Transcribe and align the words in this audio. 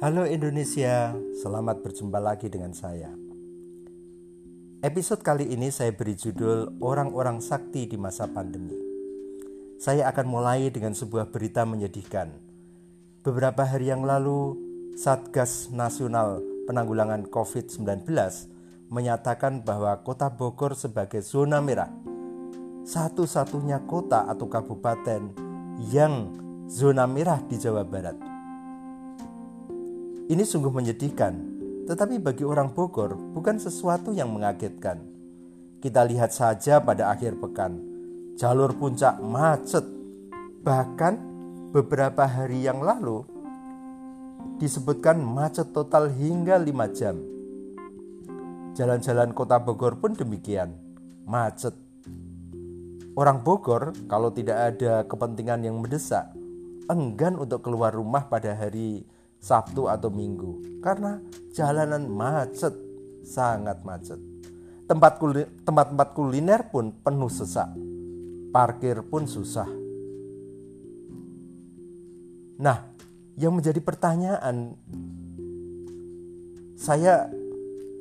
Halo 0.00 0.24
Indonesia, 0.24 1.12
selamat 1.44 1.84
berjumpa 1.84 2.16
lagi 2.24 2.48
dengan 2.48 2.72
saya. 2.72 3.12
Episode 4.80 5.20
kali 5.20 5.52
ini 5.52 5.68
saya 5.68 5.92
beri 5.92 6.16
judul 6.16 6.80
Orang-orang 6.80 7.44
Sakti 7.44 7.84
di 7.84 8.00
Masa 8.00 8.24
Pandemi. 8.24 8.72
Saya 9.76 10.08
akan 10.08 10.24
mulai 10.24 10.72
dengan 10.72 10.96
sebuah 10.96 11.28
berita 11.28 11.68
menyedihkan. 11.68 12.32
Beberapa 13.20 13.60
hari 13.68 13.92
yang 13.92 14.00
lalu, 14.08 14.56
Satgas 14.96 15.68
Nasional 15.68 16.40
Penanggulangan 16.64 17.28
COVID-19 17.28 18.08
menyatakan 18.88 19.60
bahwa 19.60 20.00
Kota 20.00 20.32
Bogor 20.32 20.80
sebagai 20.80 21.20
zona 21.20 21.60
merah. 21.60 21.92
Satu-satunya 22.88 23.84
kota 23.84 24.24
atau 24.24 24.48
kabupaten 24.48 25.28
yang 25.92 26.32
zona 26.72 27.04
merah 27.04 27.44
di 27.44 27.60
Jawa 27.60 27.84
Barat. 27.84 28.29
Ini 30.30 30.46
sungguh 30.46 30.70
menyedihkan, 30.70 31.34
tetapi 31.90 32.22
bagi 32.22 32.46
orang 32.46 32.70
Bogor 32.70 33.18
bukan 33.34 33.58
sesuatu 33.58 34.14
yang 34.14 34.30
mengagetkan. 34.30 35.02
Kita 35.82 36.06
lihat 36.06 36.30
saja 36.30 36.78
pada 36.78 37.10
akhir 37.10 37.42
pekan, 37.42 37.82
jalur 38.38 38.70
puncak 38.78 39.18
macet. 39.18 39.82
Bahkan 40.62 41.14
beberapa 41.74 42.30
hari 42.30 42.62
yang 42.62 42.78
lalu 42.78 43.26
disebutkan 44.62 45.18
macet 45.18 45.74
total 45.74 46.06
hingga 46.06 46.62
5 46.62 46.94
jam. 46.94 47.18
Jalan-jalan 48.78 49.34
kota 49.34 49.58
Bogor 49.58 49.98
pun 49.98 50.14
demikian, 50.14 50.78
macet. 51.26 51.74
Orang 53.18 53.42
Bogor 53.42 53.98
kalau 54.06 54.30
tidak 54.30 54.78
ada 54.78 55.02
kepentingan 55.10 55.66
yang 55.66 55.82
mendesak, 55.82 56.30
enggan 56.86 57.34
untuk 57.34 57.66
keluar 57.66 57.90
rumah 57.90 58.30
pada 58.30 58.54
hari 58.54 59.02
Sabtu 59.40 59.88
atau 59.88 60.12
Minggu 60.12 60.80
karena 60.84 61.16
jalanan 61.56 62.04
macet, 62.06 62.76
sangat 63.24 63.80
macet. 63.82 64.20
Tempat 64.84 65.16
kuliner, 65.16 65.48
tempat-tempat 65.64 66.08
kuliner 66.12 66.60
pun 66.68 66.92
penuh 66.92 67.30
sesak. 67.32 67.72
Parkir 68.50 69.06
pun 69.06 69.24
susah. 69.24 69.70
Nah, 72.60 72.78
yang 73.38 73.56
menjadi 73.56 73.80
pertanyaan 73.80 74.76
saya 76.76 77.30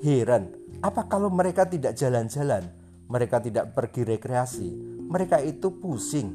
heran, 0.01 0.51
apa 0.81 1.05
kalau 1.05 1.29
mereka 1.29 1.69
tidak 1.69 1.95
jalan-jalan, 1.95 2.65
mereka 3.07 3.37
tidak 3.39 3.71
pergi 3.77 4.03
rekreasi, 4.03 4.69
mereka 5.07 5.39
itu 5.39 5.69
pusing, 5.77 6.27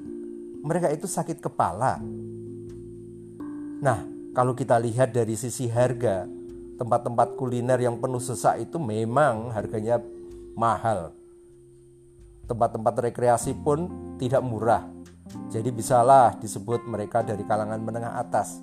mereka 0.63 0.89
itu 0.95 1.11
sakit 1.11 1.43
kepala. 1.43 1.99
Nah, 3.83 4.14
kalau 4.35 4.51
kita 4.59 4.83
lihat 4.83 5.15
dari 5.15 5.39
sisi 5.39 5.71
harga, 5.71 6.27
tempat-tempat 6.75 7.39
kuliner 7.39 7.79
yang 7.79 8.03
penuh 8.03 8.19
sesak 8.19 8.67
itu 8.67 8.83
memang 8.83 9.55
harganya 9.55 10.03
mahal. 10.59 11.15
Tempat-tempat 12.51 12.95
rekreasi 13.09 13.55
pun 13.55 13.87
tidak 14.19 14.43
murah. 14.43 14.91
Jadi 15.55 15.71
bisalah 15.71 16.35
disebut 16.43 16.83
mereka 16.83 17.23
dari 17.23 17.47
kalangan 17.47 17.79
menengah 17.79 18.19
atas. 18.19 18.59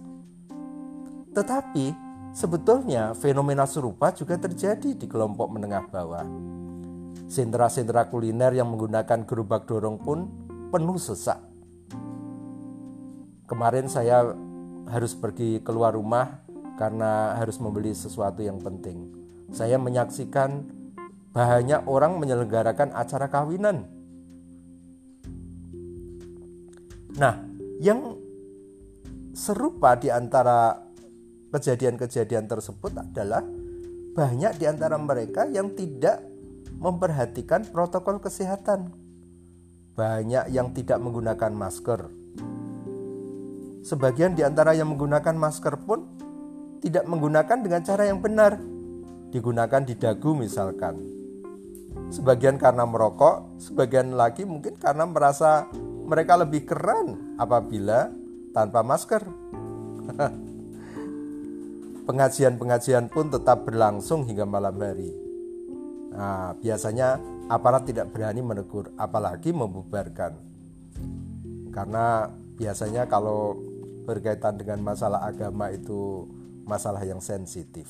Tetapi 1.32 1.96
sebetulnya 2.36 3.16
fenomena 3.16 3.64
serupa 3.64 4.12
juga 4.12 4.36
terjadi 4.36 4.92
di 4.92 5.08
kelompok 5.08 5.56
menengah 5.56 5.88
bawah. 5.88 6.28
Sentra-sentra 7.32 8.12
kuliner 8.12 8.52
yang 8.52 8.68
menggunakan 8.76 9.24
gerobak 9.24 9.64
dorong 9.72 10.04
pun 10.04 10.28
penuh 10.68 11.00
sesak. 11.00 11.40
Kemarin 13.48 13.88
saya 13.88 14.36
harus 14.92 15.16
pergi 15.16 15.64
keluar 15.64 15.96
rumah 15.96 16.44
karena 16.76 17.40
harus 17.40 17.56
membeli 17.64 17.96
sesuatu 17.96 18.44
yang 18.44 18.60
penting. 18.60 19.08
Saya 19.56 19.80
menyaksikan 19.80 20.68
banyak 21.32 21.88
orang 21.88 22.20
menyelenggarakan 22.20 22.92
acara 22.92 23.32
kawinan. 23.32 23.88
Nah, 27.16 27.40
yang 27.80 28.20
serupa 29.32 29.96
di 29.96 30.12
antara 30.12 30.80
kejadian-kejadian 31.56 32.48
tersebut 32.48 32.92
adalah 32.96 33.44
banyak 34.12 34.60
di 34.60 34.66
antara 34.68 35.00
mereka 35.00 35.48
yang 35.48 35.72
tidak 35.72 36.24
memperhatikan 36.80 37.68
protokol 37.68 38.20
kesehatan. 38.20 38.92
Banyak 39.96 40.52
yang 40.52 40.72
tidak 40.72 41.00
menggunakan 41.04 41.52
masker, 41.52 42.21
Sebagian 43.82 44.38
di 44.38 44.46
antara 44.46 44.78
yang 44.78 44.94
menggunakan 44.94 45.34
masker 45.34 45.74
pun 45.82 46.06
tidak 46.82 47.06
menggunakan 47.10 47.58
dengan 47.62 47.82
cara 47.82 48.06
yang 48.06 48.22
benar. 48.22 48.62
Digunakan 49.34 49.82
di 49.82 49.98
dagu 49.98 50.38
misalkan. 50.38 51.02
Sebagian 52.14 52.62
karena 52.62 52.86
merokok, 52.86 53.58
sebagian 53.58 54.14
lagi 54.14 54.46
mungkin 54.46 54.78
karena 54.78 55.08
merasa 55.08 55.66
mereka 56.06 56.38
lebih 56.38 56.68
keren 56.68 57.38
apabila 57.40 58.12
tanpa 58.54 58.84
masker. 58.84 59.24
Pengajian-pengajian 62.08 63.08
pun 63.08 63.32
tetap 63.32 63.64
berlangsung 63.64 64.28
hingga 64.28 64.44
malam 64.44 64.76
hari. 64.78 65.16
Nah, 66.12 66.52
biasanya 66.60 67.16
aparat 67.48 67.88
tidak 67.88 68.12
berani 68.12 68.44
menegur, 68.44 68.92
apalagi 69.00 69.56
membubarkan. 69.56 70.36
Karena 71.72 72.28
biasanya 72.60 73.08
kalau 73.08 73.71
berkaitan 74.12 74.60
dengan 74.60 74.84
masalah 74.84 75.24
agama 75.24 75.72
itu 75.72 76.28
masalah 76.68 77.00
yang 77.08 77.24
sensitif. 77.24 77.88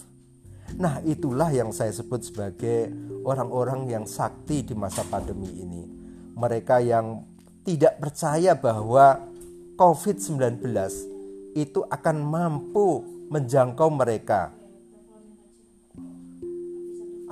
Nah, 0.78 1.02
itulah 1.04 1.50
yang 1.52 1.74
saya 1.74 1.92
sebut 1.92 2.22
sebagai 2.30 2.94
orang-orang 3.26 3.90
yang 3.90 4.06
sakti 4.06 4.64
di 4.64 4.78
masa 4.78 5.04
pandemi 5.10 5.50
ini. 5.50 5.84
Mereka 6.38 6.80
yang 6.80 7.26
tidak 7.68 8.00
percaya 8.00 8.56
bahwa 8.56 9.20
COVID-19 9.76 10.64
itu 11.58 11.84
akan 11.90 12.18
mampu 12.24 13.04
menjangkau 13.28 13.90
mereka. 13.92 14.54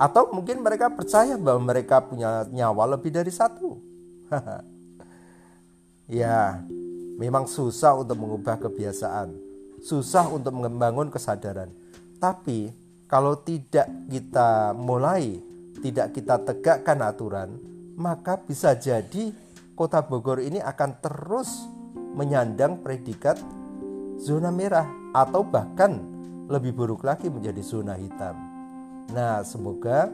Atau 0.00 0.32
mungkin 0.32 0.64
mereka 0.64 0.88
percaya 0.88 1.36
bahwa 1.36 1.72
mereka 1.72 2.00
punya 2.00 2.48
nyawa 2.48 2.96
lebih 2.96 3.12
dari 3.12 3.28
satu. 3.28 3.76
ya, 6.20 6.64
Memang 7.20 7.44
susah 7.44 8.00
untuk 8.00 8.16
mengubah 8.16 8.56
kebiasaan, 8.56 9.36
susah 9.84 10.32
untuk 10.32 10.56
membangun 10.56 11.12
kesadaran. 11.12 11.68
Tapi 12.16 12.72
kalau 13.04 13.36
tidak 13.44 13.92
kita 14.08 14.72
mulai, 14.72 15.36
tidak 15.84 16.16
kita 16.16 16.40
tegakkan 16.40 17.04
aturan, 17.04 17.60
maka 18.00 18.40
bisa 18.40 18.72
jadi 18.72 19.36
kota 19.76 20.00
Bogor 20.00 20.40
ini 20.40 20.64
akan 20.64 20.90
terus 21.04 21.68
menyandang 22.16 22.80
predikat 22.80 23.36
zona 24.16 24.48
merah 24.48 24.88
atau 25.12 25.44
bahkan 25.44 26.00
lebih 26.48 26.72
buruk 26.72 27.04
lagi 27.04 27.28
menjadi 27.28 27.60
zona 27.60 28.00
hitam. 28.00 28.32
Nah, 29.12 29.44
semoga 29.44 30.08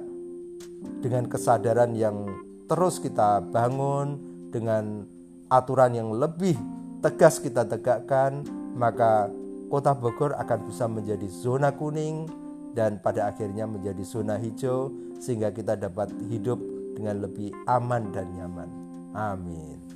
dengan 0.98 1.30
kesadaran 1.30 1.94
yang 1.94 2.26
terus 2.66 2.98
kita 2.98 3.46
bangun 3.46 4.18
dengan 4.50 5.06
aturan 5.46 5.94
yang 5.94 6.10
lebih 6.10 6.75
tegas 7.06 7.38
kita 7.38 7.62
tegakkan, 7.62 8.42
maka 8.74 9.30
kota 9.70 9.94
Bogor 9.94 10.34
akan 10.34 10.58
bisa 10.66 10.90
menjadi 10.90 11.30
zona 11.30 11.70
kuning 11.70 12.26
dan 12.74 12.98
pada 12.98 13.30
akhirnya 13.30 13.62
menjadi 13.62 14.02
zona 14.02 14.34
hijau 14.34 14.90
sehingga 15.22 15.54
kita 15.54 15.78
dapat 15.78 16.10
hidup 16.26 16.58
dengan 16.98 17.22
lebih 17.22 17.54
aman 17.70 18.10
dan 18.10 18.26
nyaman. 18.34 18.70
Amin. 19.14 19.95